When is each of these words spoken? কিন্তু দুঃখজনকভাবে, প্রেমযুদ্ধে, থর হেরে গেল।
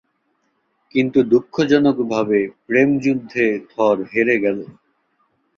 কিন্তু 0.95 1.19
দুঃখজনকভাবে, 1.23 2.39
প্রেমযুদ্ধে, 2.67 3.45
থর 3.69 3.97
হেরে 4.11 4.35
গেল। 4.39 4.59